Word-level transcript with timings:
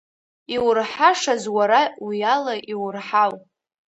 Иурҳашаз 0.53 1.43
уара 1.55 1.81
уиала 2.05 2.55
иурҳау… 2.71 3.33